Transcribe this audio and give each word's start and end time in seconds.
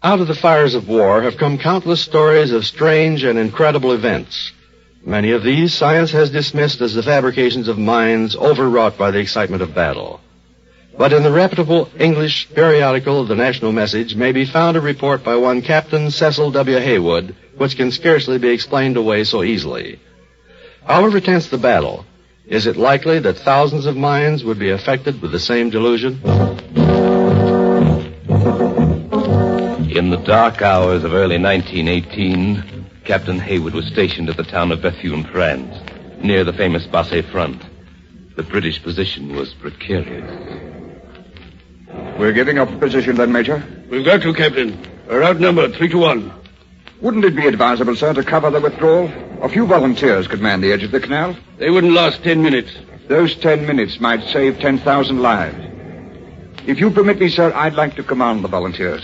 Out 0.00 0.20
of 0.20 0.28
the 0.28 0.34
fires 0.34 0.76
of 0.76 0.88
war 0.88 1.22
have 1.22 1.38
come 1.38 1.58
countless 1.58 2.00
stories 2.00 2.52
of 2.52 2.64
strange 2.64 3.24
and 3.24 3.36
incredible 3.36 3.90
events. 3.90 4.52
Many 5.04 5.32
of 5.32 5.42
these 5.42 5.74
science 5.74 6.12
has 6.12 6.30
dismissed 6.30 6.80
as 6.80 6.94
the 6.94 7.02
fabrications 7.02 7.66
of 7.66 7.78
minds 7.78 8.36
overwrought 8.36 8.96
by 8.96 9.10
the 9.10 9.18
excitement 9.18 9.60
of 9.60 9.74
battle. 9.74 10.20
But 10.96 11.12
in 11.12 11.24
the 11.24 11.32
reputable 11.32 11.90
English 11.98 12.48
periodical, 12.54 13.24
The 13.24 13.34
National 13.34 13.72
Message, 13.72 14.14
may 14.14 14.30
be 14.30 14.44
found 14.44 14.76
a 14.76 14.80
report 14.80 15.24
by 15.24 15.34
one 15.34 15.62
Captain 15.62 16.12
Cecil 16.12 16.52
W. 16.52 16.78
Haywood, 16.78 17.34
which 17.56 17.76
can 17.76 17.90
scarcely 17.90 18.38
be 18.38 18.50
explained 18.50 18.96
away 18.96 19.24
so 19.24 19.42
easily. 19.42 19.98
However 20.86 21.20
tense 21.20 21.48
the 21.48 21.58
battle, 21.58 22.06
is 22.46 22.68
it 22.68 22.76
likely 22.76 23.18
that 23.18 23.38
thousands 23.38 23.84
of 23.84 23.96
minds 23.96 24.44
would 24.44 24.60
be 24.60 24.70
affected 24.70 25.20
with 25.20 25.32
the 25.32 25.40
same 25.40 25.70
delusion? 25.70 26.20
In 30.08 30.12
the 30.18 30.26
dark 30.26 30.62
hours 30.62 31.04
of 31.04 31.12
early 31.12 31.36
1918, 31.36 32.86
Captain 33.04 33.38
Haywood 33.38 33.74
was 33.74 33.84
stationed 33.88 34.30
at 34.30 34.38
the 34.38 34.42
town 34.42 34.72
of 34.72 34.80
Bethune, 34.80 35.22
France, 35.24 35.76
near 36.22 36.44
the 36.44 36.52
famous 36.54 36.86
Bassée 36.86 37.22
front. 37.30 37.62
The 38.34 38.42
British 38.42 38.82
position 38.82 39.36
was 39.36 39.52
precarious. 39.52 40.24
We're 42.18 42.32
giving 42.32 42.58
up 42.58 42.80
position 42.80 43.16
then, 43.16 43.32
Major? 43.32 43.62
We've 43.90 44.02
got 44.02 44.22
to, 44.22 44.32
Captain. 44.32 44.80
We're 45.06 45.24
outnumbered 45.24 45.74
three 45.74 45.90
to 45.90 45.98
one. 45.98 46.32
Wouldn't 47.02 47.26
it 47.26 47.36
be 47.36 47.46
advisable, 47.46 47.94
sir, 47.94 48.14
to 48.14 48.24
cover 48.24 48.48
the 48.48 48.62
withdrawal? 48.62 49.12
A 49.42 49.50
few 49.50 49.66
volunteers 49.66 50.26
could 50.26 50.40
man 50.40 50.62
the 50.62 50.72
edge 50.72 50.84
of 50.84 50.90
the 50.90 51.00
canal. 51.00 51.36
They 51.58 51.68
wouldn't 51.68 51.92
last 51.92 52.24
ten 52.24 52.42
minutes. 52.42 52.74
Those 53.08 53.34
ten 53.34 53.66
minutes 53.66 54.00
might 54.00 54.26
save 54.30 54.58
10,000 54.58 55.20
lives. 55.20 55.67
If 56.68 56.78
you 56.80 56.90
permit 56.90 57.18
me, 57.18 57.30
sir, 57.30 57.50
I'd 57.54 57.72
like 57.76 57.96
to 57.96 58.02
command 58.02 58.44
the 58.44 58.48
volunteers. 58.48 59.02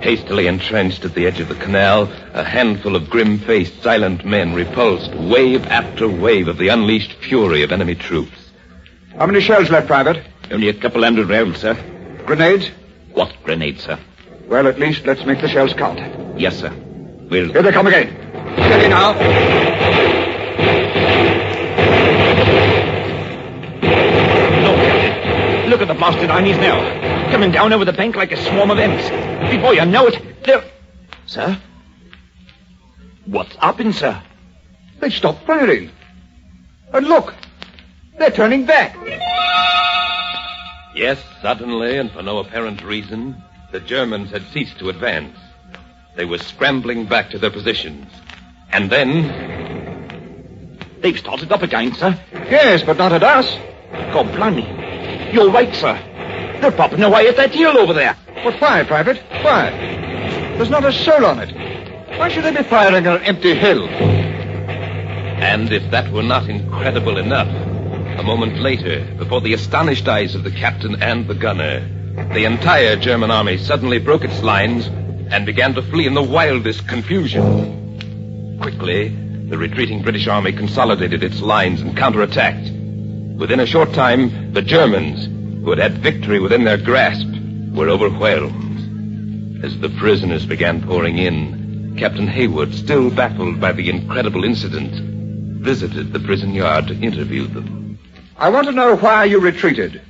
Hastily 0.00 0.46
entrenched 0.46 1.04
at 1.04 1.14
the 1.14 1.26
edge 1.26 1.38
of 1.40 1.48
the 1.48 1.54
canal, 1.56 2.10
a 2.32 2.42
handful 2.42 2.96
of 2.96 3.10
grim-faced, 3.10 3.82
silent 3.82 4.24
men 4.24 4.54
repulsed 4.54 5.14
wave 5.14 5.66
after 5.66 6.08
wave 6.08 6.48
of 6.48 6.56
the 6.56 6.68
unleashed 6.68 7.12
fury 7.12 7.62
of 7.62 7.72
enemy 7.72 7.94
troops. 7.94 8.50
How 9.18 9.26
many 9.26 9.42
shells 9.42 9.68
left, 9.68 9.86
Private? 9.86 10.24
Only 10.50 10.70
a 10.70 10.74
couple 10.74 11.02
hundred 11.02 11.28
rounds, 11.28 11.58
sir. 11.58 11.74
Grenades? 12.24 12.70
What 13.12 13.34
grenades, 13.44 13.82
sir? 13.82 13.98
Well, 14.46 14.66
at 14.66 14.78
least 14.78 15.04
let's 15.04 15.26
make 15.26 15.42
the 15.42 15.48
shells 15.48 15.74
count. 15.74 16.40
Yes, 16.40 16.58
sir. 16.58 16.70
We'll. 17.28 17.52
Here 17.52 17.60
they 17.62 17.72
come 17.72 17.86
again. 17.86 18.16
Steady 18.54 18.88
now. 18.88 19.12
No, 24.62 24.74
Captain. 24.74 25.57
Look 25.68 25.82
at 25.82 25.88
the 25.88 25.94
blasted 25.94 26.30
armies 26.30 26.56
now. 26.56 27.30
Coming 27.30 27.50
down 27.50 27.72
over 27.74 27.84
the 27.84 27.92
bank 27.92 28.16
like 28.16 28.32
a 28.32 28.42
swarm 28.42 28.70
of 28.70 28.78
ants. 28.78 29.08
Before 29.54 29.74
you 29.74 29.84
know 29.84 30.06
it, 30.06 30.44
they're. 30.44 30.64
Sir? 31.26 31.60
What's 33.26 33.54
happened, 33.56 33.94
sir? 33.94 34.22
They 35.00 35.10
stopped 35.10 35.46
firing. 35.46 35.90
And 36.92 37.06
look, 37.06 37.34
they're 38.18 38.30
turning 38.30 38.64
back. 38.64 38.96
Yes, 40.94 41.22
suddenly 41.42 41.98
and 41.98 42.10
for 42.10 42.22
no 42.22 42.38
apparent 42.38 42.82
reason, 42.82 43.36
the 43.70 43.80
Germans 43.80 44.30
had 44.30 44.46
ceased 44.48 44.78
to 44.78 44.88
advance. 44.88 45.36
They 46.16 46.24
were 46.24 46.38
scrambling 46.38 47.06
back 47.06 47.30
to 47.30 47.38
their 47.38 47.50
positions. 47.50 48.10
And 48.72 48.90
then, 48.90 49.68
They've 51.00 51.18
started 51.18 51.52
up 51.52 51.62
again, 51.62 51.94
sir. 51.94 52.18
Yes, 52.32 52.82
but 52.82 52.96
not 52.96 53.12
at 53.12 53.22
us. 53.22 53.46
God 54.12 54.34
blimey. 54.34 54.77
You're 55.32 55.50
right, 55.50 55.74
sir. 55.74 55.94
They're 56.60 56.72
popping 56.72 57.02
away 57.02 57.28
at 57.28 57.36
that 57.36 57.50
hill 57.50 57.78
over 57.78 57.92
there. 57.92 58.14
What 58.42 58.60
why, 58.60 58.84
Private? 58.84 59.18
Why? 59.42 59.70
There's 60.56 60.70
not 60.70 60.84
a 60.84 60.92
soul 60.92 61.24
on 61.24 61.38
it. 61.40 62.18
Why 62.18 62.28
should 62.28 62.44
they 62.44 62.54
be 62.54 62.62
firing 62.62 63.06
on 63.06 63.16
an 63.18 63.22
empty 63.22 63.54
hill? 63.54 63.88
and 65.38 65.72
if 65.72 65.88
that 65.92 66.10
were 66.10 66.22
not 66.22 66.48
incredible 66.48 67.16
enough, 67.16 67.46
a 68.18 68.22
moment 68.24 68.58
later, 68.58 69.04
before 69.16 69.40
the 69.40 69.54
astonished 69.54 70.08
eyes 70.08 70.34
of 70.34 70.42
the 70.42 70.50
captain 70.50 71.00
and 71.00 71.28
the 71.28 71.34
gunner, 71.34 71.78
the 72.34 72.44
entire 72.44 72.96
German 72.96 73.30
army 73.30 73.56
suddenly 73.56 74.00
broke 74.00 74.24
its 74.24 74.42
lines 74.42 74.86
and 75.30 75.46
began 75.46 75.74
to 75.74 75.82
flee 75.82 76.06
in 76.08 76.14
the 76.14 76.22
wildest 76.22 76.88
confusion. 76.88 78.58
Quickly, 78.60 79.10
the 79.48 79.56
retreating 79.56 80.02
British 80.02 80.26
army 80.26 80.52
consolidated 80.52 81.22
its 81.22 81.40
lines 81.40 81.80
and 81.80 81.96
counterattacked. 81.96 82.77
Within 83.38 83.60
a 83.60 83.66
short 83.66 83.92
time, 83.92 84.52
the 84.52 84.62
Germans, 84.62 85.26
who 85.62 85.70
had 85.70 85.78
had 85.78 85.98
victory 85.98 86.40
within 86.40 86.64
their 86.64 86.76
grasp, 86.76 87.28
were 87.72 87.88
overwhelmed. 87.88 89.64
As 89.64 89.78
the 89.78 89.90
prisoners 89.90 90.44
began 90.44 90.82
pouring 90.82 91.18
in, 91.18 91.94
Captain 91.96 92.26
Haywood, 92.26 92.74
still 92.74 93.10
baffled 93.10 93.60
by 93.60 93.70
the 93.70 93.90
incredible 93.90 94.42
incident, 94.42 94.92
visited 95.62 96.12
the 96.12 96.18
prison 96.18 96.52
yard 96.52 96.88
to 96.88 97.00
interview 97.00 97.46
them. 97.46 98.00
I 98.36 98.48
want 98.48 98.66
to 98.66 98.72
know 98.72 98.96
why 98.96 99.24
you 99.24 99.38
retreated. 99.38 100.02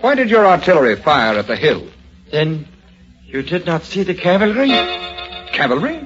Why 0.00 0.14
did 0.14 0.30
your 0.30 0.46
artillery 0.46 0.94
fire 0.94 1.36
at 1.38 1.48
the 1.48 1.56
hill? 1.56 1.88
Then 2.30 2.68
you 3.24 3.42
did 3.42 3.66
not 3.66 3.82
see 3.82 4.04
the 4.04 4.14
cavalry 4.14 4.70
Cavalry? 5.52 5.98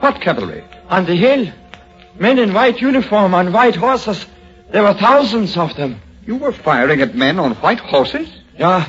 What 0.00 0.20
cavalry? 0.20 0.64
on 0.88 1.06
the 1.06 1.14
hill? 1.14 1.52
Men 2.18 2.38
in 2.38 2.52
white 2.52 2.80
uniform 2.80 3.34
on 3.34 3.52
white 3.52 3.76
horses. 3.76 4.26
There 4.70 4.82
were 4.82 4.94
thousands 4.94 5.56
of 5.56 5.76
them. 5.76 6.00
You 6.28 6.36
were 6.36 6.52
firing 6.52 7.00
at 7.00 7.14
men 7.14 7.38
on 7.38 7.54
white 7.54 7.80
horses? 7.80 8.28
Yeah, 8.58 8.86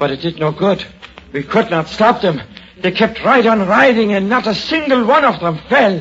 but 0.00 0.10
it 0.10 0.20
did 0.20 0.40
no 0.40 0.50
good. 0.50 0.84
We 1.32 1.44
could 1.44 1.70
not 1.70 1.86
stop 1.86 2.22
them. 2.22 2.42
They 2.76 2.90
kept 2.90 3.22
right 3.22 3.46
on 3.46 3.68
riding 3.68 4.14
and 4.14 4.28
not 4.28 4.48
a 4.48 4.54
single 4.56 5.04
one 5.06 5.24
of 5.24 5.38
them 5.38 5.58
fell. 5.68 5.98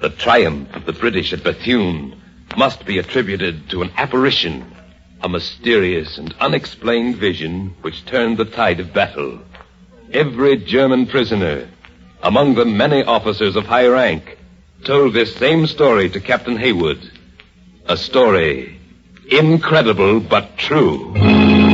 The 0.00 0.14
triumph 0.16 0.74
of 0.74 0.86
the 0.86 0.94
British 0.94 1.34
at 1.34 1.44
Bethune 1.44 2.18
must 2.56 2.86
be 2.86 2.96
attributed 2.96 3.68
to 3.68 3.82
an 3.82 3.90
apparition, 3.98 4.64
a 5.20 5.28
mysterious 5.28 6.16
and 6.16 6.34
unexplained 6.40 7.16
vision 7.16 7.74
which 7.82 8.06
turned 8.06 8.38
the 8.38 8.46
tide 8.46 8.80
of 8.80 8.94
battle. 8.94 9.40
Every 10.14 10.56
German 10.56 11.06
prisoner, 11.06 11.68
among 12.22 12.54
them 12.54 12.78
many 12.78 13.04
officers 13.04 13.56
of 13.56 13.66
high 13.66 13.88
rank, 13.88 14.38
told 14.84 15.14
this 15.14 15.34
same 15.36 15.66
story 15.66 16.10
to 16.10 16.20
Captain 16.20 16.56
Haywood. 16.56 17.10
A 17.86 17.96
story 17.96 18.78
incredible 19.30 20.20
but 20.20 20.56
true. 20.58 21.69